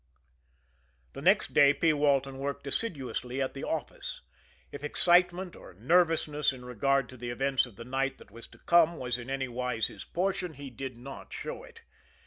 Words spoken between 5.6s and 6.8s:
nervousness in